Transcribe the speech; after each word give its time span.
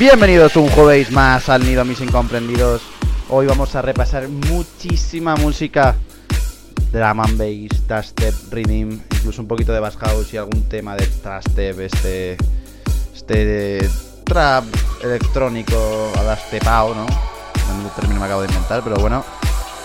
Bienvenidos 0.00 0.56
un 0.56 0.66
jueves 0.70 1.10
más 1.10 1.50
al 1.50 1.62
Nido 1.62 1.84
Mis 1.84 2.00
Incomprendidos. 2.00 2.80
Hoy 3.28 3.44
vamos 3.44 3.74
a 3.74 3.82
repasar 3.82 4.30
muchísima 4.30 5.36
música 5.36 5.94
drum 6.90 7.20
and 7.20 7.36
bass, 7.36 7.86
dubstep, 7.86 8.34
rhythm, 8.50 8.98
incluso 9.16 9.42
un 9.42 9.46
poquito 9.46 9.74
de 9.74 9.80
bass 9.80 9.98
house 9.98 10.32
y 10.32 10.38
algún 10.38 10.66
tema 10.70 10.96
de 10.96 11.06
trastep, 11.06 11.80
este 11.80 12.38
este 13.14 13.90
trap 14.24 14.64
electrónico 15.02 15.76
adastepao, 16.16 16.94
¿no? 16.94 17.04
No 17.04 17.88
término 17.94 18.20
me 18.20 18.24
acabo 18.24 18.40
de 18.40 18.48
inventar, 18.48 18.82
pero 18.82 18.96
bueno. 18.96 19.22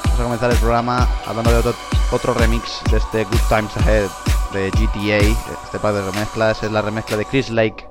Vamos 0.06 0.20
a 0.22 0.24
comenzar 0.24 0.50
el 0.50 0.58
programa 0.60 1.10
hablando 1.26 1.52
de 1.52 1.58
otro, 1.58 1.76
otro 2.14 2.34
remix 2.34 2.80
de 2.90 3.00
este 3.00 3.26
Good 3.26 3.50
Times 3.50 3.76
Ahead 3.76 4.08
de 4.54 4.72
GTA. 4.72 5.18
Este 5.66 5.78
par 5.78 5.94
de 5.94 6.10
remezclas 6.10 6.64
es 6.64 6.72
la 6.72 6.82
remezcla 6.82 7.18
de 7.18 7.26
Chris 7.26 7.50
Lake 7.50 7.86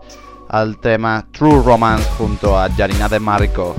al 0.49 0.79
tema 0.79 1.27
True 1.31 1.63
Romance 1.63 2.09
junto 2.19 2.59
a 2.59 2.69
Janina 2.71 3.09
de 3.09 3.21
Marco. 3.21 3.75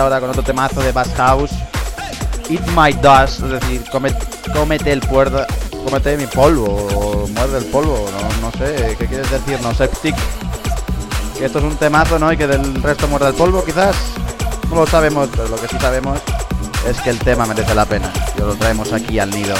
Ahora 0.00 0.20
con 0.20 0.30
otro 0.30 0.42
temazo 0.42 0.80
de 0.80 0.92
Bass 0.92 1.10
House. 1.16 1.50
Eat 2.48 2.66
My 2.76 2.92
Dust, 2.92 3.44
es 3.44 3.50
decir, 3.60 3.84
come- 3.92 4.12
cómete 4.52 4.92
el 4.92 5.00
puerdo, 5.00 5.46
cómete 5.84 6.16
mi 6.16 6.26
polvo, 6.26 6.66
o 6.96 7.28
muerde 7.28 7.58
el 7.58 7.64
polvo, 7.66 8.06
no, 8.10 8.50
no 8.50 8.52
sé, 8.58 8.96
¿qué 8.98 9.06
quieres 9.06 9.30
decir? 9.30 9.60
No, 9.62 9.72
Septic. 9.72 10.16
Que 11.38 11.44
esto 11.46 11.58
es 11.58 11.64
un 11.64 11.76
temazo, 11.76 12.18
¿no? 12.18 12.32
Y 12.32 12.36
que 12.36 12.46
del 12.48 12.82
resto 12.82 13.06
muerda 13.08 13.28
el 13.28 13.34
polvo, 13.34 13.64
quizás. 13.64 13.94
No 14.68 14.76
lo 14.76 14.86
sabemos, 14.86 15.28
pero 15.30 15.48
lo 15.48 15.56
que 15.56 15.68
sí 15.68 15.76
sabemos 15.80 16.18
es 16.88 17.00
que 17.00 17.10
el 17.10 17.18
tema 17.20 17.46
merece 17.46 17.74
la 17.74 17.84
pena. 17.86 18.12
Y 18.36 18.40
lo 18.40 18.54
traemos 18.56 18.92
aquí 18.92 19.18
al 19.18 19.30
nido. 19.30 19.54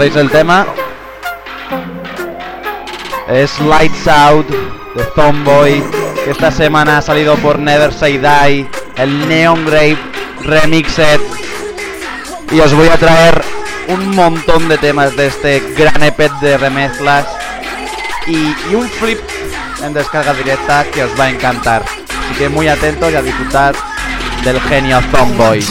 ¿Reconocéis 0.00 0.24
el 0.24 0.30
tema? 0.30 0.66
Es 3.28 3.60
Lights 3.60 4.08
Out 4.08 4.48
de 4.48 5.04
Zomboy, 5.14 5.84
esta 6.26 6.50
semana 6.50 6.96
ha 6.96 7.02
salido 7.02 7.36
por 7.36 7.58
Never 7.58 7.92
Say 7.92 8.16
Die, 8.16 8.66
el 8.96 9.28
Neon 9.28 9.66
Grave 9.66 9.98
Remixed. 10.44 11.20
Y 12.50 12.60
os 12.60 12.72
voy 12.72 12.88
a 12.88 12.96
traer 12.96 13.42
un 13.88 14.16
montón 14.16 14.68
de 14.70 14.78
temas 14.78 15.14
de 15.16 15.26
este 15.26 15.60
gran 15.76 16.02
EP 16.02 16.18
de 16.40 16.56
remezclas 16.56 17.26
y, 18.26 18.56
y 18.70 18.74
un 18.74 18.88
flip 18.88 19.20
en 19.84 19.92
descarga 19.92 20.32
directa 20.32 20.86
que 20.90 21.04
os 21.04 21.10
va 21.20 21.24
a 21.24 21.30
encantar. 21.30 21.82
Así 21.82 22.38
que 22.38 22.48
muy 22.48 22.68
atentos 22.68 23.12
y 23.12 23.16
a 23.16 23.22
disfrutar 23.22 23.74
del 24.44 24.58
genio 24.62 24.98
Zomboy. 25.10 25.62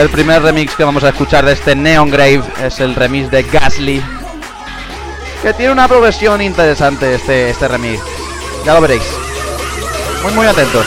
El 0.00 0.08
primer 0.08 0.40
remix 0.40 0.74
que 0.74 0.82
vamos 0.82 1.04
a 1.04 1.10
escuchar 1.10 1.44
de 1.44 1.52
este 1.52 1.76
Neon 1.76 2.08
Grave 2.08 2.42
es 2.64 2.80
el 2.80 2.94
remix 2.94 3.30
de 3.30 3.42
Gasly. 3.42 4.02
Que 5.42 5.52
tiene 5.52 5.72
una 5.72 5.86
progresión 5.88 6.40
interesante 6.40 7.16
este, 7.16 7.50
este 7.50 7.68
remix. 7.68 8.00
Ya 8.64 8.72
lo 8.72 8.80
veréis. 8.80 9.02
Muy 10.22 10.32
muy 10.32 10.46
atentos. 10.46 10.86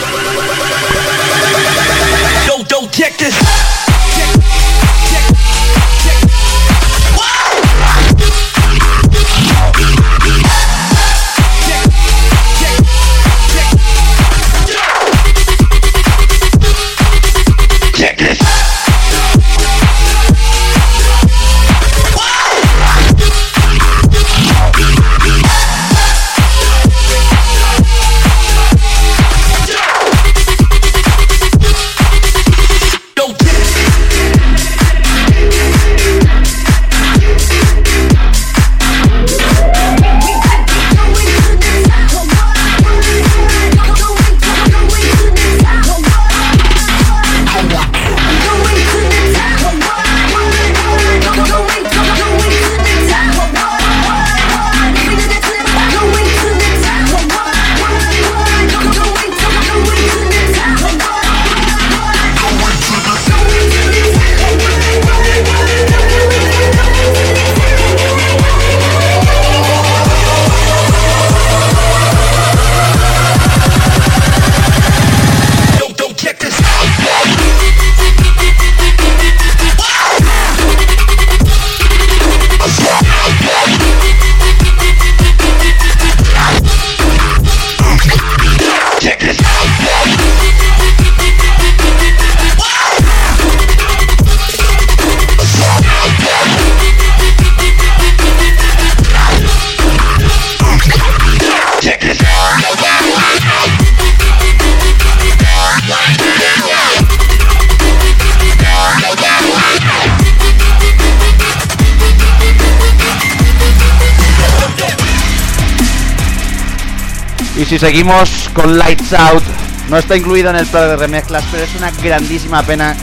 Y 117.64 117.66
si 117.66 117.78
seguimos 117.78 118.50
con 118.52 118.76
Lights 118.76 119.14
Out, 119.14 119.42
no 119.88 119.96
está 119.96 120.18
incluido 120.18 120.50
en 120.50 120.56
el 120.56 120.66
plan 120.66 120.86
de 120.86 120.96
remezclas, 120.96 121.42
pero 121.50 121.64
es 121.64 121.74
una 121.76 121.90
grandísima 121.92 122.62
pena 122.62 122.94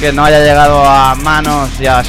que 0.00 0.12
no 0.12 0.24
haya 0.24 0.40
llegado 0.40 0.84
a 0.84 1.14
manos 1.14 1.70
y 1.78 1.86
a, 1.86 2.02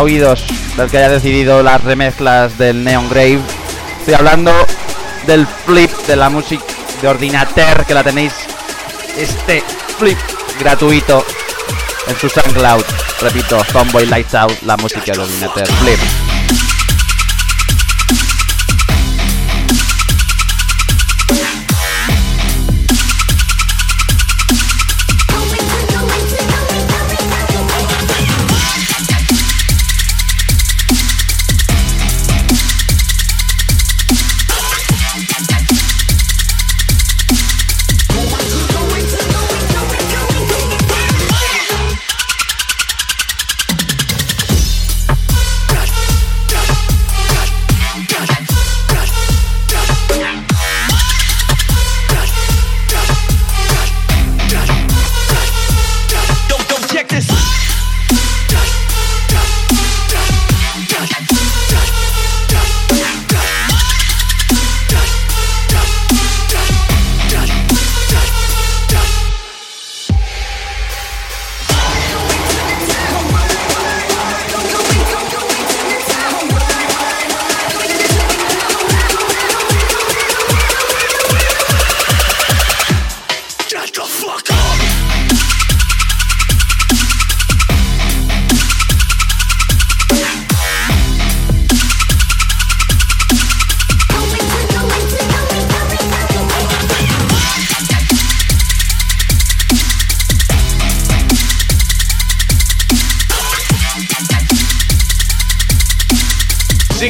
oídos 0.00 0.44
del 0.76 0.90
que 0.90 0.98
haya 0.98 1.10
decidido 1.10 1.62
las 1.62 1.84
remezclas 1.84 2.58
del 2.58 2.82
Neon 2.82 3.08
Grave. 3.08 3.38
Estoy 4.00 4.14
hablando 4.14 4.52
del 5.24 5.46
flip 5.46 5.92
de 6.08 6.16
la 6.16 6.30
música 6.30 6.64
de 7.00 7.06
Ordinater, 7.06 7.84
que 7.86 7.94
la 7.94 8.02
tenéis 8.02 8.32
este 9.16 9.62
flip 9.96 10.18
gratuito 10.58 11.24
en 12.08 12.18
su 12.18 12.28
SoundCloud. 12.28 12.82
Repito, 13.20 13.64
Tomboy 13.72 14.06
Lights 14.06 14.34
Out, 14.34 14.62
la 14.62 14.76
música 14.76 15.12
de 15.12 15.20
Ordinater, 15.20 15.66
flip. 15.74 16.33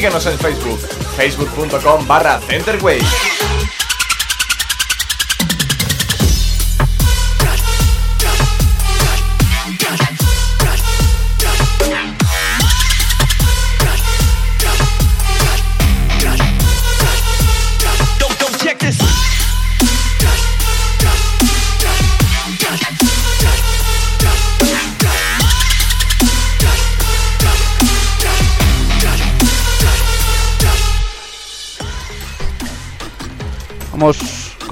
Síguenos 0.04 0.26
en 0.26 0.38
Facebook, 0.38 0.80
facebook.com 1.16 2.06
barra 2.06 2.38
Centerwave. 2.46 3.33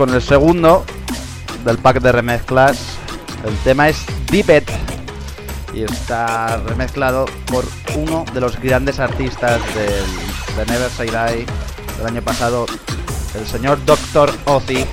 con 0.03 0.13
el 0.13 0.21
segundo 0.21 0.85
del 1.65 1.79
pack 1.79 2.01
de 2.01 2.11
remezclas. 2.11 2.97
El 3.47 3.57
tema 3.59 3.89
es 3.89 4.05
Deepet 4.33 4.69
y 5.73 5.85
está 5.85 6.57
remezclado 6.57 7.27
por 7.47 7.65
uno 7.95 8.25
de 8.35 8.41
los 8.41 8.61
grandes 8.61 8.99
artistas 8.99 9.61
del, 9.77 10.57
de 10.57 10.73
Never 10.73 10.91
Say 10.91 11.09
Die 11.09 11.47
del 11.99 12.07
año 12.09 12.21
pasado, 12.21 12.67
el 13.39 13.47
señor 13.47 13.79
Dr. 13.85 14.35
Ozzy, 14.47 14.85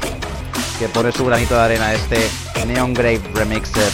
que 0.78 0.88
pone 0.90 1.12
su 1.12 1.26
granito 1.26 1.56
de 1.56 1.62
arena 1.62 1.92
este 1.92 2.30
Neon 2.68 2.94
Grave 2.94 3.22
Remixer. 3.34 3.92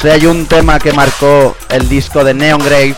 Pero 0.00 0.14
si 0.14 0.20
hay 0.20 0.26
un 0.26 0.46
tema 0.46 0.78
que 0.78 0.92
marcó 0.92 1.56
el 1.70 1.88
disco 1.88 2.22
de 2.22 2.34
Neon 2.34 2.60
Grave, 2.60 2.94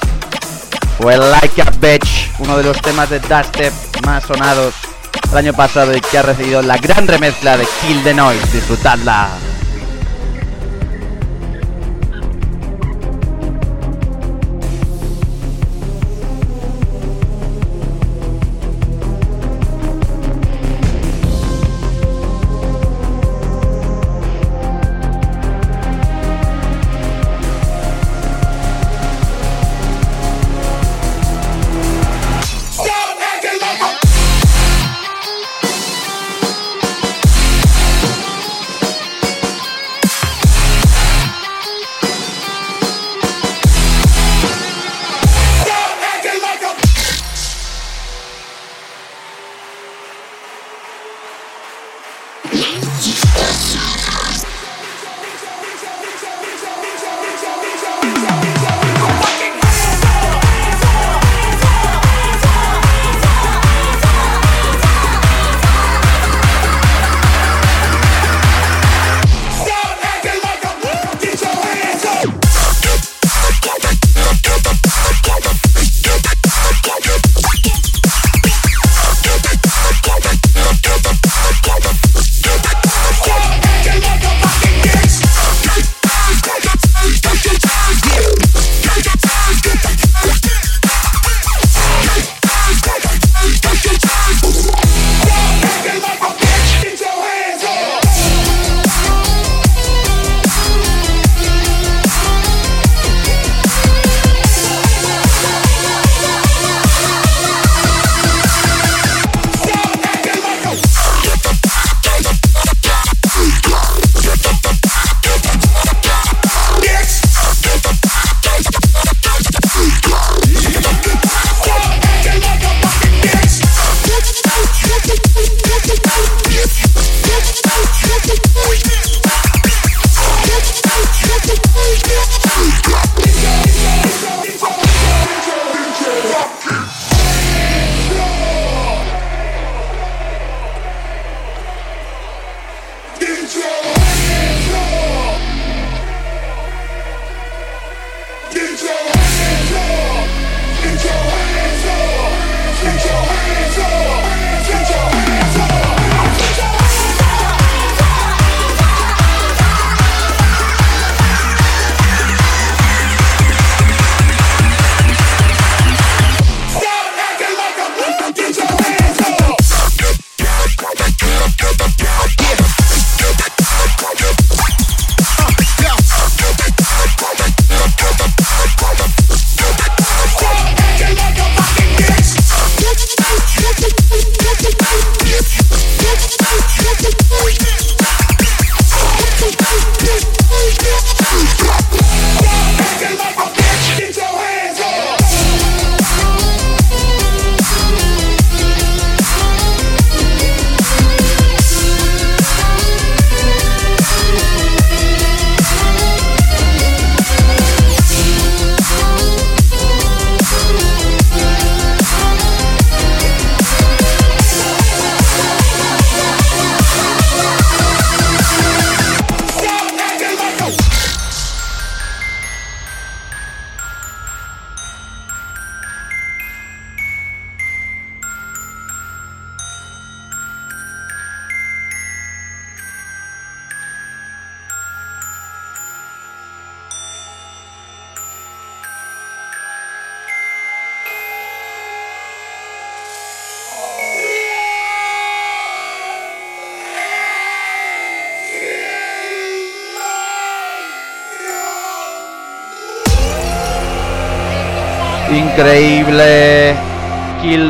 fue 0.98 1.16
Like 1.16 1.62
a 1.62 1.70
Bitch, 1.80 2.30
uno 2.38 2.56
de 2.56 2.64
los 2.64 2.80
temas 2.82 3.08
de 3.08 3.20
dubstep 3.20 3.72
más 4.04 4.24
sonados 4.24 4.74
el 5.30 5.38
año 5.38 5.52
pasado 5.52 5.96
y 5.96 6.00
que 6.00 6.18
ha 6.18 6.22
recibido 6.22 6.62
la 6.62 6.76
gran 6.76 7.06
remezcla 7.06 7.56
de 7.56 7.66
Kill 7.80 8.02
the 8.02 8.14
Noise. 8.14 8.46
Disfrutadla. 8.52 9.49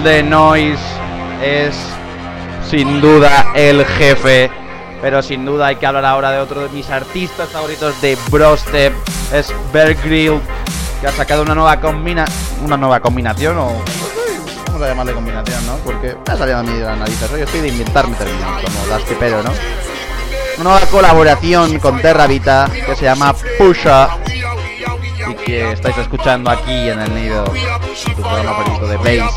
Kill 0.01 0.05
the 0.05 0.23
Noise 0.23 0.81
es 1.43 1.75
sin 2.71 3.03
duda 3.03 3.53
el 3.55 3.85
jefe. 3.85 4.51
Pero 5.03 5.23
sin 5.23 5.45
duda 5.45 5.67
hay 5.67 5.77
que 5.77 5.85
hablar 5.85 6.07
ahora 6.07 6.31
de 6.31 6.39
otro 6.39 6.63
de 6.63 6.69
mis 6.71 6.89
artistas 6.89 7.51
favoritos 7.51 8.01
de 8.01 8.17
Brostep. 8.31 8.95
Es 9.33 9.53
Bear 9.73 9.95
Grylls, 9.95 10.41
que 11.01 11.07
ha 11.07 11.13
sacado 11.13 11.43
una 11.43 11.55
nueva 11.55 11.79
combina 11.81 12.25
una 12.65 12.79
nueva 12.79 13.01
combinación 13.01 13.59
o 13.59 13.73
vamos 14.67 14.83
a 14.83 14.89
llamarle 14.89 15.13
combinación, 15.13 15.67
¿no? 15.67 15.77
Porque 15.85 16.17
me 16.27 16.33
ha 16.33 16.37
salido 16.37 16.59
a 16.59 16.63
mí 16.63 16.73
de 16.73 16.85
la 16.85 16.97
nariz. 16.97 17.21
Yo 17.31 17.37
estoy 17.37 17.61
de 17.61 17.69
inventarme 17.69 18.17
términos 18.17 18.63
como 18.63 18.87
las 18.87 19.03
que 19.03 19.15
pero, 19.17 19.43
¿no? 19.43 19.51
Una 20.57 20.71
nueva 20.71 20.87
colaboración 20.87 21.79
con 21.79 22.01
Terra 22.01 22.27
Vita 22.27 22.71
que 22.87 22.97
se 22.97 23.05
llama 23.05 23.35
Pusha 23.59 24.09
y 25.31 25.35
que 25.35 25.73
estáis 25.73 25.97
escuchando 25.99 26.51
aquí 26.51 26.89
en 26.89 27.01
el 27.01 27.15
nido 27.15 27.45
tu 27.45 28.23
programa 28.23 28.55
favorito 28.55 28.87
de 28.87 28.97
Bass. 28.97 29.35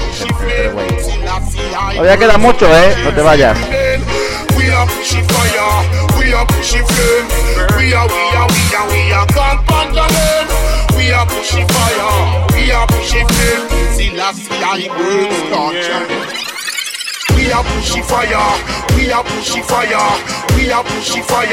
Todavía 1.92 2.18
queda 2.18 2.38
mucho, 2.38 2.66
eh, 2.76 2.96
no 3.04 3.12
te 3.12 3.22
vayas. 3.22 3.58
We 4.58 4.72
are 4.72 4.88
pushing 4.88 5.26
fire, 5.28 6.18
we 6.18 6.34
are 6.34 6.46
pushing 6.48 6.86
flame. 6.86 7.44
We 17.44 17.52
are 17.52 17.64
pushing 17.64 18.04
fire, 18.04 18.30
we 18.96 19.12
are 19.12 19.24
pushing 19.24 19.64
fire, 19.64 19.90
we 20.56 20.72
are 20.72 20.84
pushing 20.84 21.24
fire, 21.24 21.50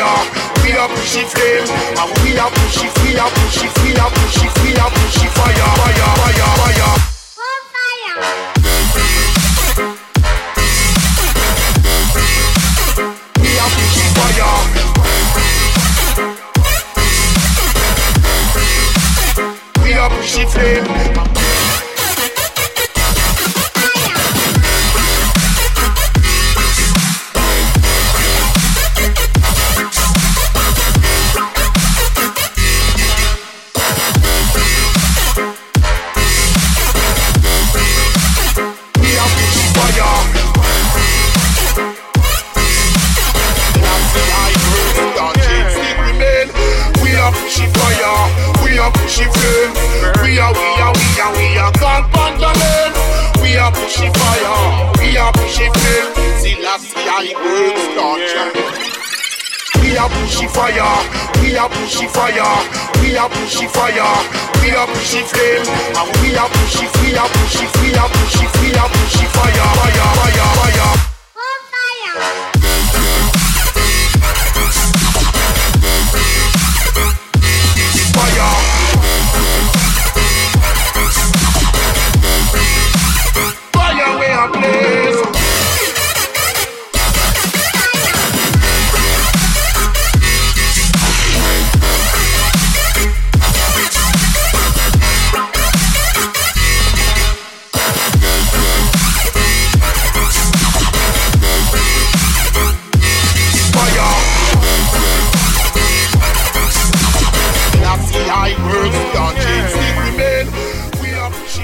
we 0.63 0.71
are 0.73 0.89
pushing 0.89 1.27
flame, 1.27 1.67
and 1.99 2.11
we 2.23 2.39
are 2.39 2.51
pushing, 2.51 2.91
we 3.03 3.19
are 3.19 3.31
pushing, 3.31 3.71
we 3.83 3.97
are 3.99 4.11
pushing, 4.11 4.51
we 4.63 4.77
are 4.79 4.91
pushing 4.91 5.31
fire, 5.35 5.71
fire, 5.83 6.15
fire, 6.15 6.55
fire. 6.61 6.95
We 13.43 13.51
are 13.59 13.71
pushing 13.75 14.11
fire. 14.15 14.55
We 19.83 19.91
are 19.95 20.11
pushing 20.11 20.49
flame. 20.49 21.20
push 53.91 54.07
it 54.07 54.17
fire, 54.17 54.93
we 54.99 55.17
a 55.17 55.33
push 55.33 55.59
it 55.59 55.73
flame. 55.75 56.15
Selassie 56.39 56.95
I 56.95 57.35
world 57.43 57.79
star 57.91 58.19
We 59.83 59.97
a 59.99 60.07
push 60.07 60.43
it 60.43 60.51
fire, 60.51 60.95
we 61.43 61.57
a 61.57 61.67
push 61.67 62.03
it 62.03 62.11
fire, 62.11 62.55
we 63.03 63.17
a 63.17 63.27
push 63.29 63.63
it 63.63 63.71
fire, 63.71 64.15
we 64.63 64.71
a 64.71 64.87
push 64.87 65.15
it 65.15 65.27
flame. 65.27 65.67
And 65.99 66.09
we 66.23 66.35
a 66.39 66.47
push 66.47 66.83
it, 66.83 66.93
we 67.03 67.19
a 67.19 67.25
push 67.27 67.63
it, 67.63 67.71
we 67.83 67.91
a 67.91 68.07
push 68.07 68.39
it, 68.39 68.53
we 68.63 68.71
a 68.71 68.85
push 68.87 69.23
it 69.23 69.31
fire, 69.35 69.69
fire, 69.75 70.15
fire, 70.15 70.55
fire. 70.55 71.10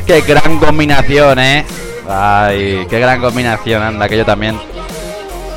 Qué 0.07 0.21
gran 0.21 0.59
combinación, 0.61 1.39
eh. 1.41 1.67
Ay, 2.09 2.87
qué 2.89 3.01
gran 3.01 3.21
combinación, 3.21 3.83
anda, 3.83 4.09
que 4.09 4.17
yo 4.17 4.25
también. 4.25 4.57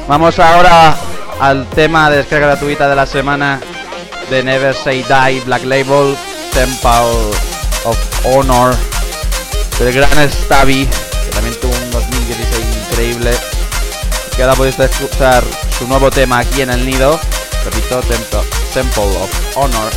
Vamos 0.08 0.40
ahora 0.40 0.96
al 1.40 1.68
tema 1.68 2.10
de 2.10 2.18
descarga 2.18 2.48
gratuita 2.48 2.90
de 2.90 2.96
la 2.96 3.06
semana 3.06 3.60
de 4.32 4.44
Never 4.44 4.74
Say 4.74 5.04
Die 5.04 5.42
Black 5.42 5.64
Label 5.66 6.18
Temple 6.52 6.90
of 7.86 8.26
Honor 8.26 8.76
del 9.78 9.94
gran 9.94 10.30
Stabby, 10.30 10.88
que 10.88 11.32
también 11.32 11.56
tuvo 11.62 11.72
un 11.72 11.92
2016 11.92 12.66
increíble. 12.90 13.32
Que 14.36 14.42
ahora 14.42 14.56
podéis 14.56 14.80
escuchar 14.80 15.44
su 15.78 15.88
nuevo 15.88 16.10
tema 16.10 16.40
aquí 16.40 16.62
en 16.62 16.72
el 16.72 16.84
nido. 16.86 17.20
Repito, 17.66 18.00
Temple, 18.02 18.40
Temple 18.74 19.04
of 19.04 19.58
Honor. 19.58 19.92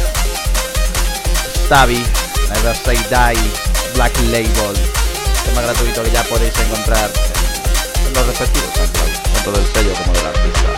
Stabby, 1.64 2.04
Never 2.52 2.76
Say 2.76 2.98
Die, 3.08 3.71
Black 3.94 4.18
Label. 4.30 4.74
Tema 5.44 5.62
gratuito 5.62 6.02
que 6.02 6.10
ya 6.10 6.22
podéis 6.24 6.54
encontrar 6.58 7.10
en, 8.06 8.12
los 8.14 8.26
respectivos 8.26 8.70
SoundCloud, 8.74 9.12
tanto 9.34 9.52
del 9.52 9.66
sello 9.72 9.92
como 9.94 10.12
del 10.12 10.26
artista. 10.26 10.71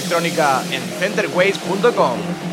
Electrónica 0.00 0.64
en 0.70 0.88
centerways.com. 0.98 2.49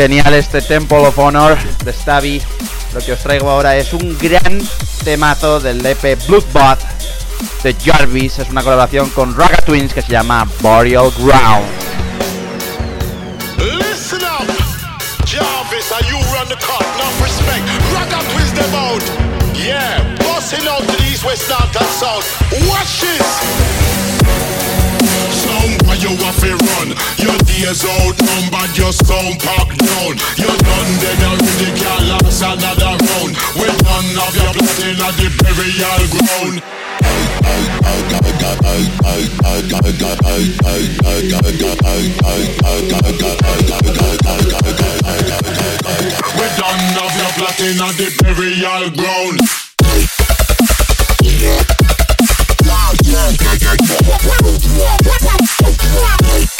Genial 0.00 0.32
este 0.32 0.62
Temple 0.62 1.08
of 1.08 1.18
Honor 1.18 1.58
de 1.84 1.92
Stabby. 1.92 2.40
Lo 2.94 3.00
que 3.00 3.12
os 3.12 3.20
traigo 3.20 3.50
ahora 3.50 3.76
es 3.76 3.92
un 3.92 4.16
gran 4.16 4.58
temazo 5.04 5.60
del 5.60 5.84
EP 5.84 6.16
Bloodbath 6.26 6.80
de 7.62 7.74
Jarvis. 7.74 8.38
Es 8.38 8.48
una 8.48 8.62
colaboración 8.62 9.10
con 9.10 9.36
Raga 9.36 9.58
Twins 9.58 9.92
que 9.92 10.00
se 10.00 10.10
llama 10.10 10.48
Burial 10.60 11.12
Ground. 11.18 11.66
Listen 13.58 14.22
up, 14.22 14.48
Jarvis, 15.26 15.92
are 15.92 16.08
you 16.08 16.16
run 16.32 16.48
the 16.48 16.56
cut? 16.56 16.80
Enough 16.96 17.22
respect. 17.22 17.68
Up 18.10 18.24
twist 18.32 18.54
them 18.56 18.74
out. 18.74 19.02
Yeah, 19.54 20.16
busting 20.20 20.66
out 20.66 20.80
to 20.80 20.96
the 20.96 21.12
east, 21.12 21.26
west, 21.26 21.46
north, 21.50 21.76
and 21.76 21.86
south. 21.86 22.24
Watch 22.66 23.02
this. 23.02 24.00
Why 25.90 25.96
you 25.96 26.14
have 26.24 26.38
to 26.40 26.54
run. 26.54 26.88
Your 27.18 27.39
years 27.60 27.84
old, 27.84 28.16
but 28.50 28.72
your 28.76 28.92
stone 28.92 29.36
pack 29.36 29.68
down. 29.76 30.16
You're 30.40 30.56
done 30.56 30.92
dead 31.00 31.20
already, 31.28 31.68
can't 31.76 32.06
last 32.08 32.40
another 32.40 32.96
round. 32.96 33.36
We're 33.54 33.76
done 33.84 34.16
of 34.16 34.34
your 34.34 34.52
blood 34.56 34.80
in 34.80 34.96
the 34.96 35.28
burial 35.44 36.00
ground. 36.08 36.62
We're 46.36 46.54
done 46.56 46.96
of 46.96 47.12
your 47.16 47.32
plotting 47.36 47.80
on 47.80 47.94
the 47.96 48.08
burial 48.22 48.88
ground. 48.96 49.40
Yeah, 51.20 51.60
yeah, 53.04 53.30
yeah, 53.40 53.54
yeah, 53.60 53.74
yeah, 53.74 53.74
yeah, 53.74 53.90
yeah, 53.90 54.00
yeah, 54.00 54.16
yeah, 54.70 55.58
yeah, 55.60 56.48
yeah. 56.48 56.59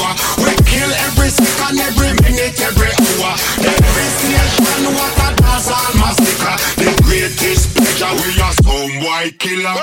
We 0.00 0.52
kill 0.64 0.92
every 1.04 1.28
second, 1.28 1.76
every 1.76 2.16
minute, 2.24 2.56
every 2.56 2.88
hour. 2.88 3.36
Every 3.60 4.08
station, 4.16 4.88
what 4.96 5.12
a 5.12 5.30
all 5.68 5.92
massacre. 6.00 6.56
The 6.80 6.88
greatest 7.04 7.76
pleasure 7.76 8.12
we 8.16 8.32
are 8.40 8.56
some 8.64 9.04
white 9.04 9.36
killer. 9.38 9.76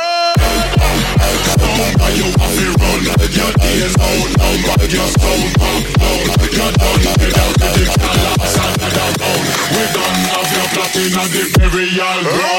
Sound 1.54 2.18
you 2.18 2.30
have 2.34 2.54
to 2.58 2.68
run. 2.82 3.02
Your 3.30 3.52
days 3.62 3.94
out 4.02 4.88
your 4.90 5.10
packed 5.62 5.94
down. 6.02 6.26
You 6.50 6.66
done 6.82 7.04
dead 7.22 7.38
out 7.38 7.54
the 7.62 7.84
collapse 8.02 8.58
and 8.58 8.74
the 8.82 8.90
down. 9.22 9.42
We 9.70 9.84
done 9.94 10.18
have 10.34 10.50
your 10.50 10.68
platinum 10.74 11.30
the 11.30 11.44
burial 11.58 12.20
ground. 12.26 12.57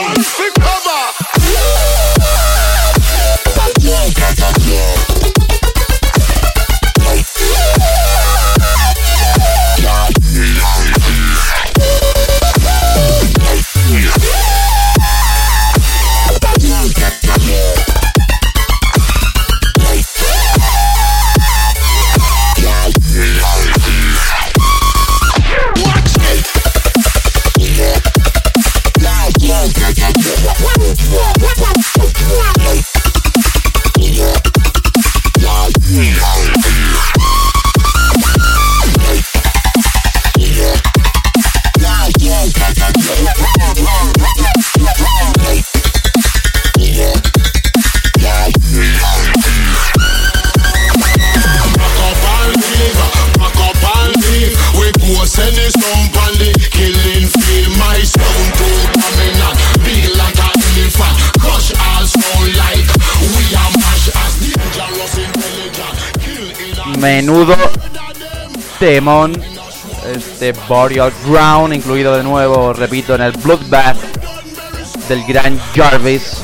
Temón. 68.99 69.33
Este 70.13 70.53
Burial 70.69 71.13
Ground, 71.25 71.73
incluido 71.73 72.17
de 72.17 72.25
nuevo, 72.25 72.73
repito, 72.73 73.15
en 73.15 73.21
el 73.21 73.31
Bloodbath 73.31 73.97
del 75.09 75.25
gran 75.25 75.57
Jarvis. 75.73 76.43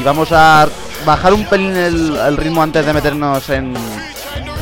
Y 0.00 0.02
vamos 0.02 0.32
a 0.32 0.68
bajar 1.06 1.32
un 1.32 1.44
pelín 1.44 1.76
el, 1.76 2.16
el 2.16 2.36
ritmo 2.36 2.60
antes 2.60 2.84
de 2.84 2.92
meternos 2.92 3.48
en 3.50 3.72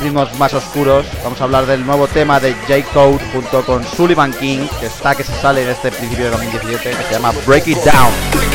ritmos 0.02 0.38
más 0.38 0.52
oscuros. 0.52 1.06
Vamos 1.24 1.40
a 1.40 1.44
hablar 1.44 1.64
del 1.64 1.86
nuevo 1.86 2.08
tema 2.08 2.40
de 2.40 2.52
J. 2.68 2.82
Code 2.92 3.24
junto 3.32 3.64
con 3.64 3.82
Sullivan 3.82 4.34
King, 4.34 4.66
que 4.78 4.86
está 4.86 5.14
que 5.14 5.24
se 5.24 5.32
sale 5.40 5.62
en 5.62 5.70
este 5.70 5.90
principio 5.90 6.26
de 6.26 6.30
2017, 6.32 6.90
que 6.90 7.04
se 7.04 7.12
llama 7.12 7.32
Break 7.46 7.68
It 7.68 7.78
Down. 7.78 8.45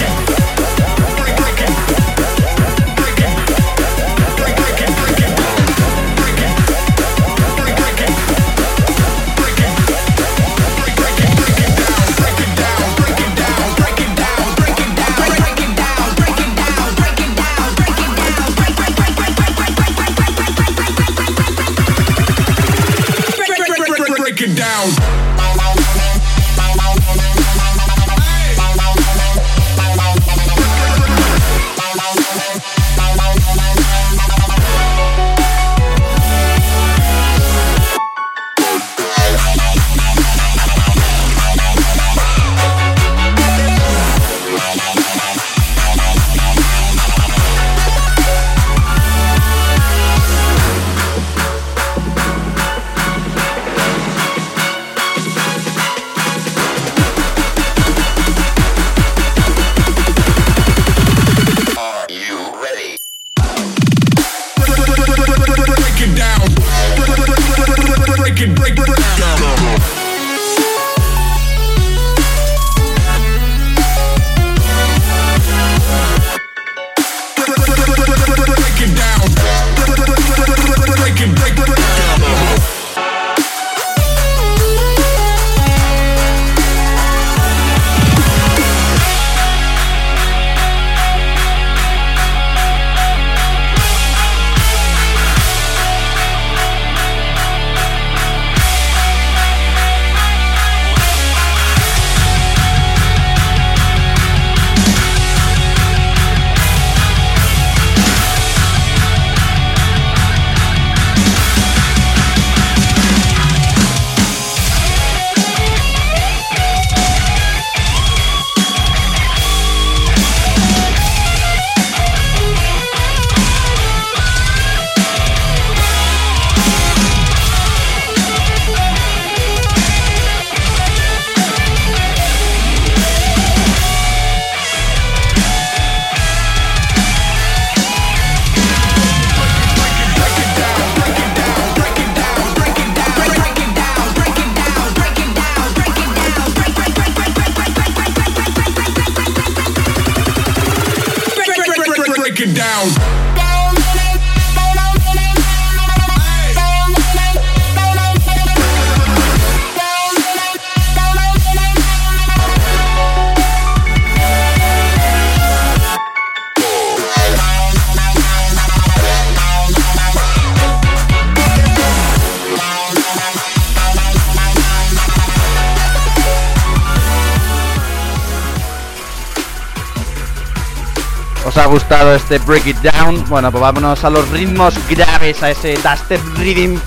Gustado 181.72 182.14
este 182.14 182.38
Break 182.40 182.68
It 182.68 182.78
Down? 182.80 183.24
Bueno, 183.30 183.50
pues 183.50 183.62
vámonos 183.62 184.04
a 184.04 184.10
los 184.10 184.28
ritmos 184.30 184.76
graves, 184.90 185.42
a 185.42 185.52
ese 185.52 185.76
Dubstep 185.76 186.22
Rhythm. 186.38 186.78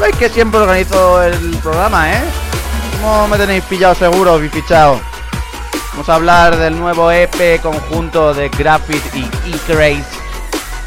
Veis 0.00 0.16
que 0.16 0.30
siempre 0.30 0.60
organizo 0.60 1.22
el 1.22 1.54
programa, 1.58 2.10
¿eh? 2.10 2.22
¿Cómo 3.02 3.28
me 3.28 3.36
tenéis 3.36 3.62
pillado 3.64 3.94
seguro 3.94 4.42
y 4.42 4.48
fichado? 4.48 4.98
Vamos 5.90 6.08
a 6.08 6.14
hablar 6.14 6.56
del 6.56 6.78
nuevo 6.78 7.10
EP 7.10 7.60
conjunto 7.60 8.32
de 8.32 8.48
Graphit 8.48 9.02
y 9.14 9.20
E-Craze. 9.52 10.18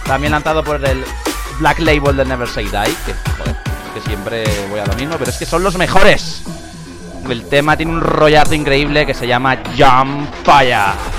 También 0.08 0.32
lanzado 0.32 0.64
por 0.64 0.84
el 0.84 1.06
Black 1.60 1.80
Label 1.80 2.18
de 2.18 2.26
Never 2.26 2.48
Say 2.48 2.66
Die. 2.66 2.96
Que, 3.06 3.14
joder, 3.38 3.56
que 3.94 4.02
siempre 4.08 4.44
voy 4.72 4.80
a 4.80 4.88
lo 4.88 4.96
mismo, 4.96 5.18
pero 5.20 5.30
es 5.30 5.38
que 5.38 5.46
son 5.46 5.62
los 5.62 5.76
mejores. 5.78 6.42
El 7.30 7.48
tema 7.48 7.78
tiene 7.78 7.92
un 7.92 8.02
rollazo 8.02 8.56
increíble 8.56 9.06
que 9.06 9.14
se 9.14 9.28
llama 9.28 9.60
Jump 9.78 10.34
Fire. 10.44 11.11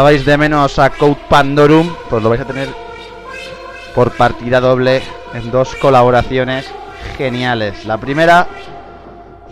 ¿Sabéis 0.00 0.24
de 0.24 0.38
menos 0.38 0.78
a 0.78 0.88
Code 0.88 1.18
Pandorum? 1.28 1.94
Pues 2.08 2.22
lo 2.22 2.30
vais 2.30 2.40
a 2.40 2.46
tener 2.46 2.70
por 3.94 4.10
partida 4.12 4.58
doble 4.58 5.02
en 5.34 5.50
dos 5.50 5.74
colaboraciones 5.74 6.64
geniales. 7.18 7.84
La 7.84 7.98
primera 7.98 8.46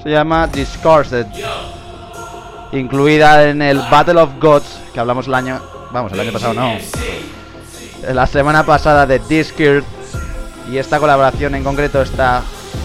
se 0.02 0.08
llama 0.08 0.46
Discoursed, 0.46 1.26
incluida 2.72 3.46
en 3.50 3.60
el 3.60 3.78
Battle 3.90 4.22
of 4.22 4.40
Gods, 4.40 4.80
que 4.94 5.00
hablamos 5.00 5.26
el 5.26 5.34
año... 5.34 5.60
Vamos, 5.92 6.12
el 6.12 6.20
año 6.20 6.32
pasado 6.32 6.54
no. 6.54 6.78
La 8.14 8.26
semana 8.26 8.64
pasada 8.64 9.04
de 9.04 9.18
Discord. 9.18 9.84
Y 10.72 10.78
esta 10.78 10.98
colaboración 10.98 11.56
en 11.56 11.62
concreto 11.62 12.00
está 12.00 12.42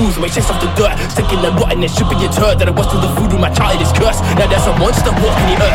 moves 0.00 0.16
away 0.16 0.28
Chase 0.28 0.48
off 0.50 0.60
the 0.60 0.72
dirt, 0.74 0.96
stinking 1.12 1.44
and 1.44 1.54
rotten 1.60 1.84
It 1.84 1.92
should 1.92 2.08
be 2.08 2.16
a 2.24 2.28
turd. 2.32 2.58
That 2.58 2.68
I 2.68 2.72
was 2.72 2.88
till 2.88 3.00
the 3.00 3.12
voodoo 3.20 3.38
My 3.38 3.52
child 3.52 3.80
is 3.84 3.92
cursed, 3.92 4.24
now 4.40 4.48
there's 4.48 4.66
a 4.66 4.74
monster 4.80 5.12
walking 5.20 5.46
the 5.52 5.56
earth 5.60 5.69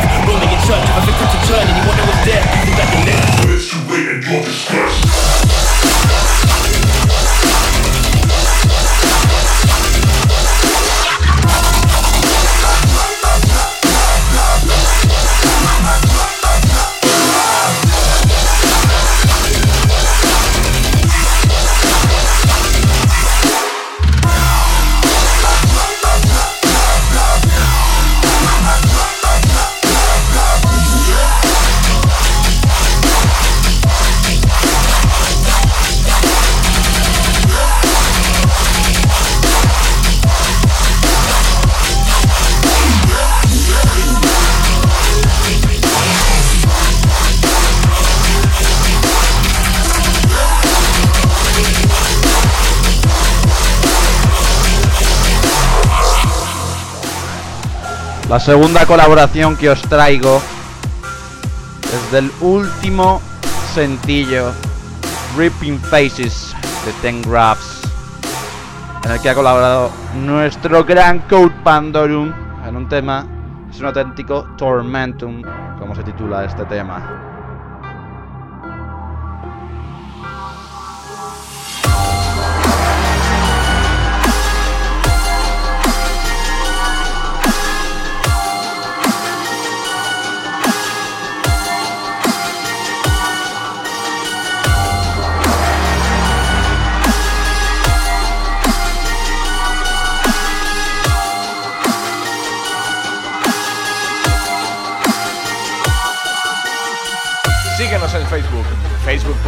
La 58.36 58.40
segunda 58.40 58.84
colaboración 58.84 59.56
que 59.56 59.70
os 59.70 59.80
traigo 59.80 60.42
es 61.82 62.12
del 62.12 62.30
último 62.42 63.22
sencillo 63.72 64.52
Ripping 65.38 65.78
Faces 65.78 66.54
de 66.84 66.92
Ten 67.00 67.22
Graphs, 67.22 67.80
en 69.06 69.12
el 69.12 69.22
que 69.22 69.30
ha 69.30 69.34
colaborado 69.34 69.90
nuestro 70.16 70.84
gran 70.84 71.20
Code 71.20 71.54
Pandorum 71.64 72.30
en 72.68 72.76
un 72.76 72.86
tema, 72.90 73.26
es 73.70 73.80
un 73.80 73.86
auténtico 73.86 74.46
Tormentum, 74.58 75.42
como 75.78 75.94
se 75.94 76.02
titula 76.02 76.44
este 76.44 76.66
tema. 76.66 77.25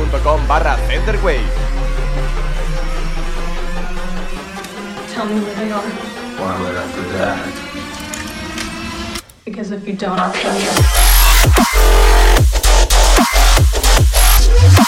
facebook.com 0.09 0.47
barra 0.47 0.77
Centerwave. 0.89 1.43
Tell 5.13 5.27
me 5.27 5.41
where 5.41 5.55
they 5.55 5.71
are. 5.71 5.83
Why 6.39 6.61
would 6.61 6.77
I 6.77 6.87
do 6.95 7.03
that? 7.19 7.39
Because 9.45 9.71
if 9.71 9.87
you 9.87 9.95
don't, 9.95 10.19
I'll 10.19 10.33
kill 10.33 10.55
you. 14.83 14.88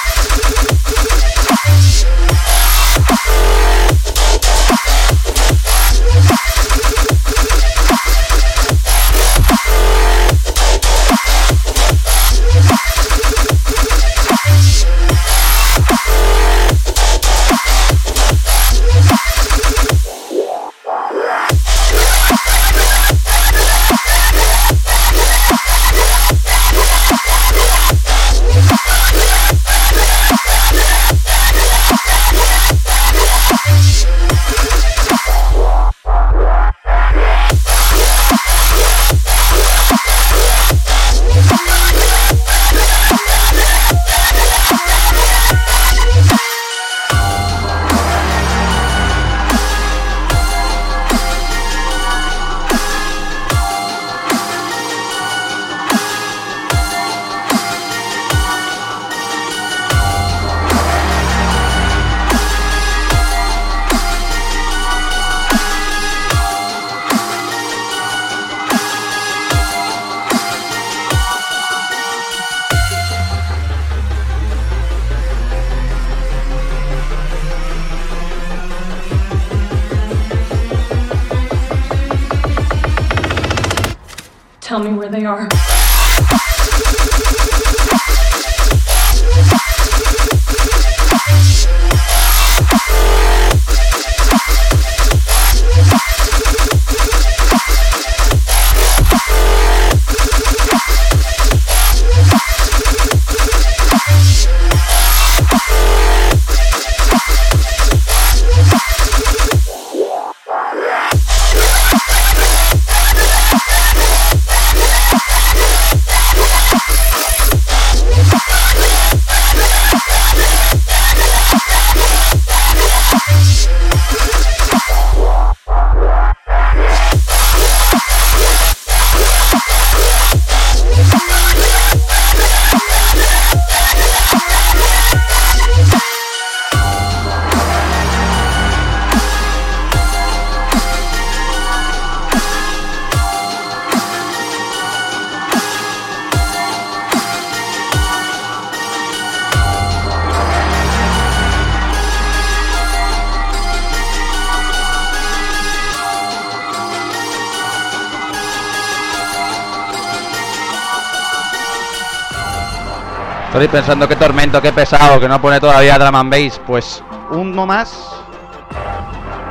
Estoy 163.60 163.78
pensando 163.78 164.08
qué 164.08 164.16
tormento, 164.16 164.62
qué 164.62 164.72
pesado, 164.72 165.20
que 165.20 165.28
no 165.28 165.38
pone 165.38 165.60
todavía 165.60 165.98
drum 165.98 166.14
and 166.14 166.30
bass. 166.30 166.58
Pues 166.66 167.04
uno 167.30 167.66
más. 167.66 167.92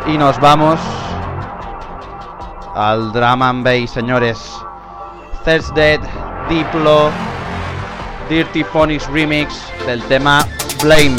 Y 0.08 0.18
nos 0.18 0.40
vamos 0.40 0.80
al 2.74 3.14
drum 3.14 3.44
and 3.44 3.64
bass, 3.64 3.92
señores. 3.92 4.40
Thursday, 5.46 6.00
Diplo, 6.50 7.12
Dirty 8.28 8.64
Phonics 8.64 9.06
Remix 9.12 9.54
del 9.86 10.02
tema 10.06 10.44
Blame. 10.82 11.16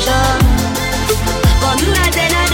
attention. 0.00 0.40
Come, 1.60 1.92
Madonna. 1.92 2.49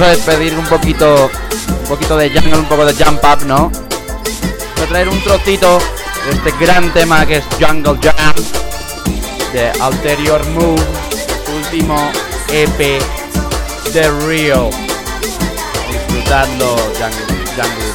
Vamos 0.00 0.14
a 0.14 0.16
despedir 0.16 0.58
un 0.58 0.64
poquito, 0.64 1.30
un 1.82 1.88
poquito 1.88 2.16
de 2.16 2.30
jungle, 2.30 2.56
un 2.56 2.64
poco 2.64 2.86
de 2.86 2.94
jump 2.94 3.22
up, 3.22 3.44
¿no? 3.44 3.70
Voy 4.76 4.84
a 4.84 4.88
traer 4.88 5.08
un 5.10 5.22
trocito 5.22 5.78
de 6.24 6.30
este 6.36 6.52
gran 6.52 6.90
tema 6.94 7.26
que 7.26 7.36
es 7.36 7.44
Jungle 7.60 7.98
Jam 8.02 8.34
de 9.52 9.70
Ulterior 9.86 10.42
Move, 10.48 10.82
último 11.54 12.10
EP 12.50 13.02
The 13.92 14.10
Real. 14.26 14.70
Disfrutando 15.90 16.76
jungle, 16.98 17.44
jungle. 17.56 17.89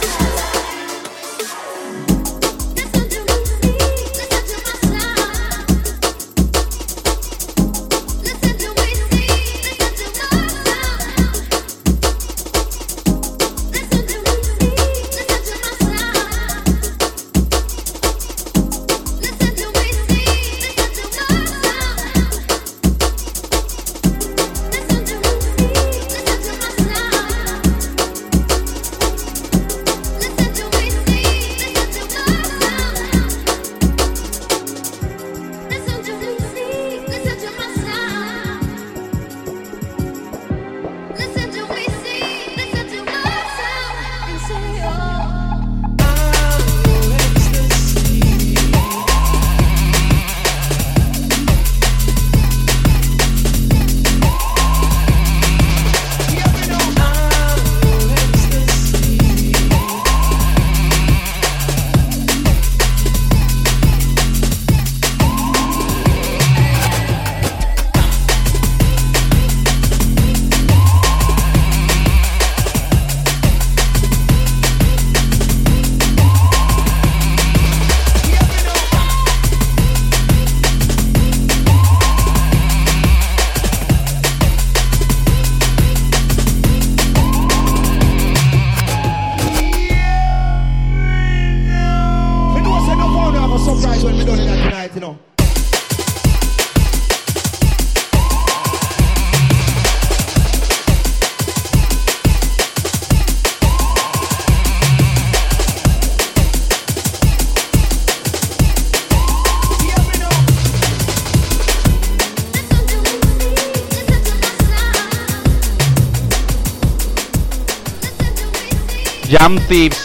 Thieves 119.54 120.04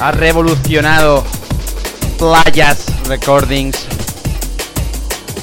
ha 0.00 0.10
revolucionado 0.10 1.22
Playas 2.18 2.86
Recordings 3.06 3.76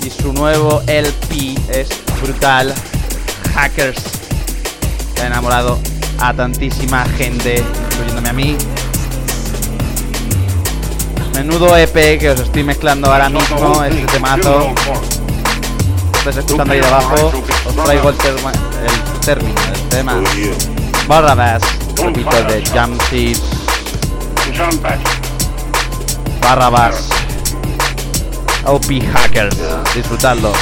y 0.04 0.10
su 0.10 0.34
nuevo 0.34 0.82
LP 0.88 1.56
es 1.72 1.90
brutal. 2.22 2.74
Hackers 3.54 4.02
que 5.16 5.22
ha 5.22 5.28
enamorado 5.28 5.78
a 6.20 6.34
tantísima 6.34 7.06
gente, 7.18 7.64
incluyéndome 7.92 8.30
a 8.30 8.34
mí. 8.34 8.58
Menudo 11.36 11.78
EP 11.78 12.20
que 12.20 12.30
os 12.32 12.40
estoy 12.40 12.64
mezclando 12.64 13.12
ahora 13.12 13.30
mismo, 13.30 13.84
este 13.84 14.06
temazo. 14.14 14.74
Estáis 16.18 16.38
escuchando 16.38 16.74
ahí 16.74 16.80
debajo, 16.80 17.32
os 17.68 17.76
traigo 17.84 18.10
el, 18.10 18.18
terma- 18.18 18.52
el 18.54 19.20
término 19.20 19.62
del 19.62 19.90
tema. 19.90 20.22
Barrabás, 21.08 21.62
repito, 21.98 22.44
de 22.48 22.64
Jump 22.74 23.02
Thieves. 23.10 23.42
Barrabás. 26.42 27.10
OP 28.66 28.86
Hackers. 29.14 29.56
Disfrutadlo. 29.94 30.54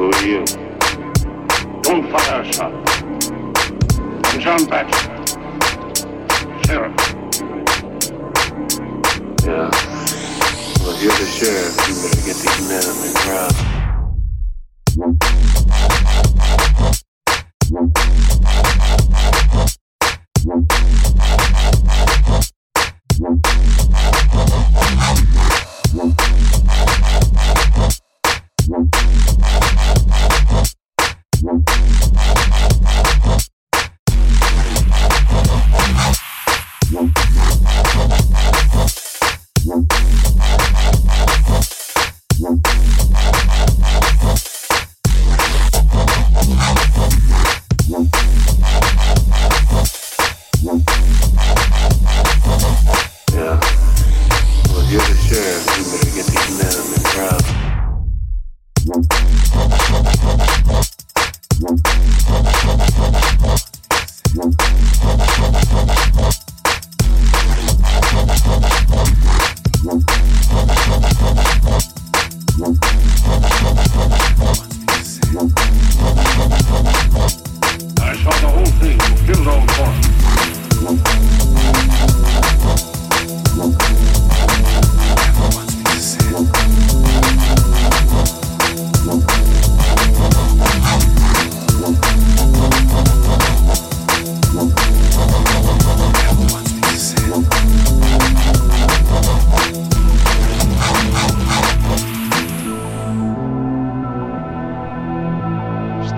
Who 0.00 0.06
are 0.06 0.26
you? 0.26 0.42
Don't 1.82 2.10
fire 2.10 2.40
a 2.40 2.52
shot. 2.54 2.72
I'm 4.24 4.40
John 4.40 4.64
Baxter. 4.64 5.10
Sheriff. 6.64 6.94
Yeah. 9.44 9.68
Well, 10.80 10.94
if 10.94 11.02
you're 11.02 11.12
the 11.12 11.26
sheriff. 11.28 11.76
You 11.86 11.94
better 12.00 12.22
get 12.24 12.36
these 12.40 12.66
men 12.66 12.82
on 12.82 12.96
the 13.02 13.12
ground. 13.26 13.79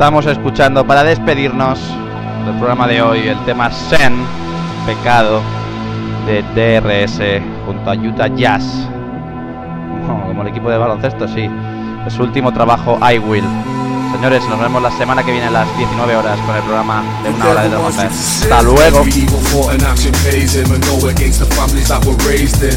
Estamos 0.02 0.26
escuchando 0.26 0.84
para 0.84 1.04
despedirnos 1.04 1.78
del 2.44 2.56
programa 2.56 2.88
de 2.88 3.00
hoy 3.00 3.28
el 3.28 3.38
tema 3.44 3.70
Sen, 3.70 4.12
Pecado, 4.84 5.40
de 6.26 6.42
DRS 6.56 7.20
junto 7.64 7.88
a 7.88 7.94
Utah 7.94 8.26
Jazz. 8.26 8.88
Como, 10.04 10.42
el 10.42 10.48
equipo 10.48 10.70
de 10.70 10.78
baloncesto, 10.78 11.28
sí. 11.28 11.48
Es 12.04 12.14
su 12.14 12.24
último 12.24 12.52
trabajo, 12.52 12.98
I 13.08 13.20
Will. 13.20 13.44
Señores, 14.12 14.46
nos 14.46 14.60
vemos 14.60 14.80
la 14.82 14.96
semana 14.96 15.24
que 15.24 15.32
viene 15.32 15.48
a 15.48 15.50
las 15.50 15.76
19 15.76 16.14
horas 16.14 16.38
con 16.46 16.54
el 16.54 16.62
programa 16.62 17.02
de 17.24 17.30
una 17.30 17.48
hora 17.48 17.62
de 17.62 17.70
Drum 17.70 17.86
and 17.86 17.98
Hasta 17.98 18.62
luego. 18.62 18.98
Every 19.00 19.22
evil 19.22 19.40
thought 19.50 19.72
and 19.72 19.82
action 19.82 20.12
pays 20.22 20.54
him 20.54 20.70
and 20.70 20.84
go 20.86 21.08
against 21.08 21.40
the 21.40 21.46
families 21.56 21.88
that 21.88 22.04
were 22.04 22.16
raised 22.28 22.62
in. 22.62 22.76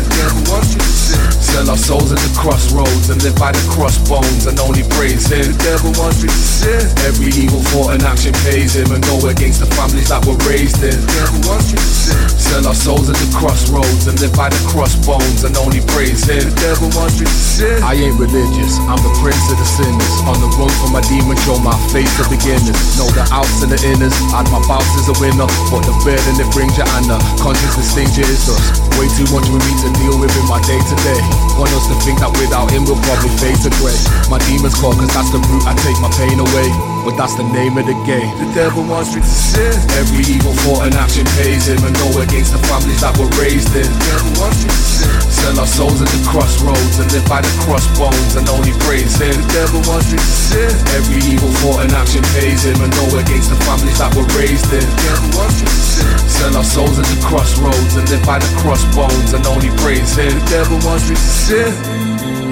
Sell 1.55 1.69
our 1.69 1.77
souls 1.77 2.11
at 2.11 2.19
the 2.19 2.33
crossroads 2.36 3.09
and 3.09 3.21
live 3.21 3.36
by 3.36 3.51
the 3.51 3.61
crossbones 3.69 4.47
and 4.47 4.59
only 4.59 4.83
praise 4.97 5.27
him. 5.27 5.45
The 5.55 5.77
devil 5.77 5.91
wants 6.01 6.23
me 6.23 6.29
to 6.29 6.36
sin. 6.36 6.83
Every 7.05 7.29
evil 7.31 7.61
thought 7.69 7.93
and 7.93 8.03
action 8.03 8.33
pays 8.47 8.75
him 8.75 8.91
and 8.91 9.03
go 9.05 9.19
against 9.27 9.59
the 9.59 9.69
families 9.75 10.09
that 10.09 10.25
were 10.25 10.39
raised 10.49 10.81
in. 10.81 10.97
The 10.97 11.13
devil 11.15 11.39
wants 11.45 11.71
me 11.71 11.77
to 11.77 11.91
sin. 11.93 12.25
Sell 12.36 12.65
our 12.67 12.75
souls 12.75 13.07
at 13.07 13.15
the 13.15 13.29
crossroads 13.38 14.07
and 14.07 14.19
live 14.19 14.33
by 14.33 14.49
the 14.49 14.61
crossbones 14.67 15.43
and 15.43 15.55
only 15.55 15.79
praise 15.93 16.25
him. 16.25 16.43
The 16.43 16.55
devil 16.59 16.89
wants 16.97 17.19
me 17.21 17.29
to 17.29 17.38
sin. 17.38 17.83
I 17.83 17.93
ain't 17.93 18.17
religious, 18.19 18.75
I'm 18.89 18.99
the 18.99 19.13
prince 19.21 19.45
of 19.51 19.57
the 19.61 19.69
sinners. 19.69 20.15
On 20.25 20.36
the 20.41 20.49
run 20.57 20.71
from 20.81 20.91
my 20.91 21.03
show 21.34 21.57
my 21.57 21.73
face 21.89 22.09
to 22.21 22.23
beginners. 22.30 22.78
Know 23.01 23.09
the 23.09 23.26
outs 23.34 23.65
and 23.65 23.73
the 23.73 23.80
inners. 23.82 24.13
And 24.38 24.45
my 24.53 24.61
bounce 24.69 24.93
is 25.01 25.09
a 25.09 25.17
winner, 25.17 25.49
but 25.73 25.82
the 25.82 25.95
burden 26.05 26.38
it 26.38 26.49
brings 26.53 26.78
you 26.78 26.86
and 26.86 27.09
the 27.09 27.17
consciousness 27.41 27.89
danger 27.97 28.21
is 28.21 28.45
us. 28.45 28.61
Way 29.01 29.09
too 29.17 29.26
much 29.34 29.49
for 29.49 29.57
me 29.57 29.73
to 29.82 29.89
deal 29.97 30.15
with 30.21 30.30
in 30.38 30.45
my 30.45 30.61
day 30.69 30.78
to 30.78 30.95
day. 31.01 31.21
Want 31.57 31.73
us 31.73 31.89
to 31.89 31.97
think 32.05 32.21
that 32.21 32.30
without 32.38 32.69
him 32.69 32.86
we'll 32.86 33.01
probably 33.09 33.34
fade 33.41 33.57
to 33.65 33.73
grey. 33.82 33.97
My 34.30 34.38
demons 34.45 34.78
call 34.78 34.93
cause 34.93 35.09
that's 35.09 35.34
the 35.34 35.41
route 35.49 35.65
I 35.65 35.73
take 35.82 35.97
my 35.97 36.11
pain 36.13 36.38
away. 36.38 36.69
But 37.01 37.17
that's 37.17 37.34
the 37.34 37.47
name 37.49 37.78
of 37.78 37.86
the 37.89 37.97
game. 38.05 38.30
The 38.38 38.49
devil 38.53 38.86
wants 38.86 39.17
me 39.17 39.21
to 39.21 39.28
sin. 39.28 39.73
Every 39.97 40.21
evil 40.30 40.53
thought 40.61 40.86
and 40.86 40.93
action 40.93 41.26
pays 41.41 41.65
him 41.65 41.82
and 41.82 41.93
go 41.97 42.21
against 42.21 42.53
the 42.53 42.61
families 42.69 43.01
that 43.01 43.17
were 43.17 43.30
raised 43.41 43.73
in. 43.73 43.89
The 43.89 44.01
devil 44.13 44.32
wants 44.41 44.61
me 44.61 44.69
to 44.69 44.84
sin. 44.93 45.34
Sell 45.46 45.60
our 45.62 45.68
souls 45.68 46.02
at 46.02 46.10
the 46.10 46.26
crossroads 46.26 46.98
and 46.98 47.06
live 47.14 47.30
by 47.30 47.39
the 47.39 47.54
crossbones 47.62 48.34
and 48.34 48.50
only 48.50 48.74
praise 48.82 49.14
him. 49.22 49.30
The 49.30 49.46
devil 49.54 49.82
wants 49.86 50.10
me 50.10 50.18
to 50.18 50.26
sin. 50.50 50.74
Every 50.98 51.22
evil 51.22 51.54
thought 51.62 51.86
and 51.86 51.93
action 51.93 52.26
pays 52.34 52.66
him 52.66 52.82
and 52.82 52.89
go 52.89 53.06
against 53.14 53.54
the 53.54 53.60
families 53.62 54.02
that 54.02 54.10
were 54.18 54.26
raised 54.34 54.74
in. 54.74 54.82
The 54.82 55.02
devil 55.06 55.30
wants 55.38 55.62
me 55.62 55.70
to 55.70 55.82
sin. 55.86 56.18
Sell 56.26 56.58
our 56.58 56.66
souls 56.66 56.98
at 56.98 57.06
the 57.06 57.22
crossroads 57.22 57.93
and 57.93 58.10
live 58.10 58.26
by 58.26 58.41
the 58.41 58.50
crossbones 58.58 59.38
and 59.38 59.46
only 59.46 59.70
praise 59.86 60.18
him. 60.18 60.34
The 60.34 60.46
devil 60.50 60.82
wants 60.82 61.14
me 61.14 61.14
to 61.14 61.22
sin. 61.22 62.45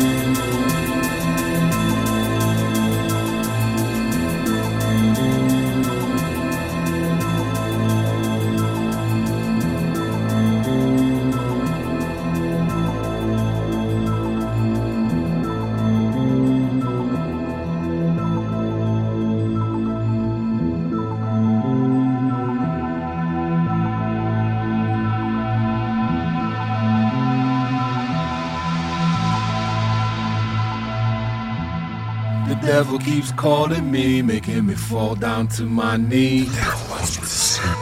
Devil 32.65 32.97
keeps 32.97 33.31
calling 33.33 33.91
me, 33.91 34.21
making 34.21 34.65
me 34.65 34.73
fall 34.73 35.15
down 35.15 35.47
to 35.47 35.63
my 35.63 35.97
knees. 35.97 36.47
Devil 36.55 36.89
wants 36.89 37.15
tricks 37.15 37.29
to 37.29 37.59
sin 37.59 37.75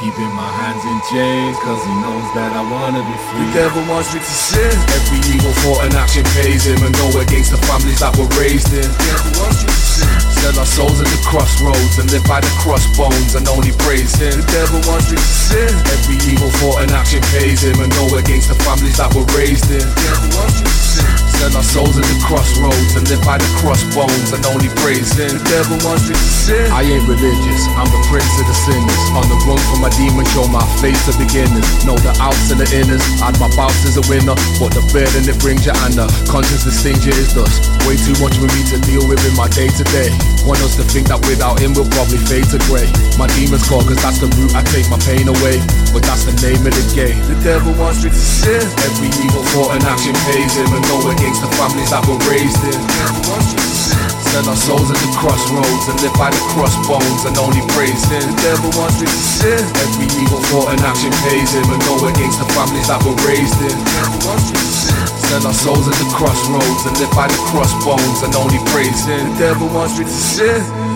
Keeping 0.00 0.32
my 0.32 0.48
hands 0.64 0.80
in 0.80 0.98
chains, 1.12 1.56
cause 1.60 1.82
he 1.84 1.94
knows 2.00 2.24
that 2.32 2.56
I 2.56 2.64
wanna 2.72 3.04
be 3.04 3.16
free. 3.28 3.44
The 3.44 3.68
devil 3.68 3.82
wants 3.84 4.08
me 4.16 4.20
to 4.24 4.32
sin. 4.48 4.72
Every 4.96 5.20
evil 5.28 5.52
thought 5.60 5.84
and 5.84 5.92
action 5.92 6.24
pays 6.40 6.64
him 6.64 6.80
and 6.80 6.94
go 6.96 7.12
against 7.20 7.52
the 7.52 7.60
families 7.68 8.00
that 8.00 8.16
were 8.16 8.30
raised 8.40 8.72
in. 8.72 8.88
The 8.88 9.04
devil 9.12 9.32
wants 9.44 9.60
me 9.60 9.68
to 9.68 9.84
sin. 9.84 10.16
Sell 10.40 10.56
our 10.56 10.70
souls 10.72 10.98
at 11.04 11.08
the 11.10 11.20
crossroads 11.20 12.00
and 12.00 12.08
live 12.08 12.24
by 12.24 12.40
the 12.40 12.48
crossbones 12.64 13.36
and 13.36 13.44
only 13.52 13.76
praise 13.84 14.16
him. 14.16 14.40
The 14.40 14.48
devil 14.48 14.80
wants 14.88 15.12
me 15.12 15.20
to 15.20 15.30
sin. 15.52 15.68
Every 15.92 16.16
evil 16.32 16.48
thought 16.64 16.80
and 16.80 16.90
action 16.96 17.20
pays 17.36 17.60
him 17.60 17.76
and 17.76 17.92
go 17.92 18.08
against 18.16 18.48
the 18.48 18.56
families 18.64 18.96
that 18.96 19.12
were 19.12 19.28
raised 19.36 19.68
in. 19.68 19.84
The 19.84 20.00
devil 20.00 20.28
wants 20.32 20.56
me 20.64 20.64
to 20.64 20.80
sin. 20.80 21.29
Sell 21.40 21.56
our 21.56 21.64
souls 21.64 21.96
at 21.96 22.04
the 22.04 22.20
crossroads 22.20 23.00
and 23.00 23.08
live 23.08 23.24
by 23.24 23.40
the 23.40 23.48
crossbones 23.56 24.28
and 24.36 24.44
only 24.52 24.68
praise 24.84 25.16
him. 25.16 25.40
The 25.40 25.40
devil 25.48 25.80
wants 25.88 26.04
to 26.04 26.14
sin. 26.20 26.68
I 26.68 26.84
ain't 26.84 27.08
religious, 27.08 27.64
I'm 27.80 27.88
the 27.88 27.96
prince 28.12 28.28
of 28.36 28.44
the 28.44 28.52
sinners. 28.52 29.00
On 29.16 29.24
the 29.24 29.40
run 29.48 29.56
from 29.72 29.80
my 29.80 29.88
demon, 29.96 30.28
show 30.36 30.44
my 30.52 30.60
face 30.84 31.00
to 31.08 31.16
beginners. 31.16 31.64
Know 31.88 31.96
the 31.96 32.12
outs 32.20 32.52
and 32.52 32.60
the 32.60 32.68
inners. 32.76 33.00
And 33.24 33.32
my 33.40 33.48
bounce 33.56 33.88
is 33.88 33.96
a 33.96 34.04
winner, 34.04 34.36
but 34.60 34.76
the 34.76 34.84
burden 34.92 35.24
it 35.24 35.40
brings 35.40 35.64
you 35.64 35.72
and 35.72 35.96
the 35.96 36.12
consciousness 36.28 36.76
stings 36.76 37.08
you 37.08 37.16
is 37.16 37.32
dust. 37.32 37.72
Way 37.88 37.96
too 37.96 38.12
much 38.20 38.36
for 38.36 38.44
me 38.52 38.60
to 38.68 38.76
deal 38.84 39.08
with 39.08 39.24
in 39.24 39.32
my 39.32 39.48
day 39.48 39.72
to 39.72 39.84
day. 39.96 40.12
Want 40.44 40.60
us 40.60 40.76
to 40.76 40.84
think 40.92 41.08
that 41.08 41.24
without 41.24 41.56
him 41.56 41.72
we'll 41.72 41.88
probably 41.88 42.20
fade 42.20 42.52
to 42.52 42.60
grey. 42.68 42.84
My 43.16 43.32
demons 43.32 43.64
call 43.64 43.80
cause 43.80 43.96
that's 44.04 44.20
the 44.20 44.28
route 44.36 44.52
I 44.52 44.60
take 44.68 44.92
my 44.92 45.00
pain 45.08 45.24
away. 45.24 45.56
But 45.88 46.04
that's 46.04 46.28
the 46.28 46.36
name 46.44 46.60
of 46.68 46.76
the 46.76 46.84
game. 46.92 47.16
The 47.32 47.40
devil 47.40 47.72
wants 47.80 48.04
me 48.04 48.12
to 48.12 48.20
sin. 48.20 48.60
Every 48.84 49.08
evil 49.24 49.40
thought 49.56 49.72
and 49.72 49.82
action 49.88 50.12
pays 50.28 50.52
him 50.60 50.68
and 50.76 50.84
go 50.84 51.00
against 51.30 51.46
the 51.46 51.54
families 51.62 51.90
that 51.94 52.02
were 52.10 52.18
raised 52.26 52.58
in. 52.66 52.74
The 52.74 52.90
devil 52.98 53.22
wants 53.30 53.54
me 53.54 53.62
to 53.62 53.70
sin. 53.70 54.02
Sell 54.18 54.46
our 54.50 54.58
souls 54.58 54.90
at 54.90 54.98
the 54.98 55.10
crossroads 55.14 55.86
and 55.86 55.96
live 56.02 56.14
by 56.18 56.26
the 56.26 56.42
crossbones 56.50 57.22
and 57.22 57.38
only 57.38 57.62
praise 57.70 58.02
him. 58.10 58.26
The 58.34 58.50
devil 58.50 58.70
wants 58.74 58.98
me 58.98 59.06
to 59.06 59.22
sin. 59.38 59.62
Every 59.78 60.10
evil 60.18 60.42
thought 60.50 60.74
and 60.74 60.82
action 60.82 61.14
pays 61.30 61.54
him 61.54 61.70
and 61.70 61.78
go 61.86 62.02
against 62.02 62.42
the 62.42 62.50
families 62.50 62.90
that 62.90 62.98
were 63.06 63.14
raised 63.22 63.62
in. 63.62 63.70
The 63.70 63.90
devil 63.94 64.18
wants 64.26 64.46
me 64.50 64.58
to 64.58 64.74
sin. 64.74 65.06
Sell 65.30 65.46
our 65.46 65.54
souls 65.54 65.86
at 65.86 65.94
the 66.02 66.08
crossroads 66.10 66.82
and 66.90 66.98
live 66.98 67.14
by 67.14 67.30
the 67.30 67.40
crossbones 67.46 68.26
and 68.26 68.34
only 68.34 68.58
praise 68.74 69.06
him. 69.06 69.30
The 69.38 69.54
devil 69.54 69.70
wants 69.70 70.02
me 70.02 70.10
to 70.10 70.18
sin. 70.34 70.89